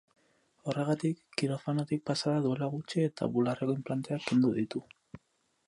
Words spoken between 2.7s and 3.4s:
gutxi eta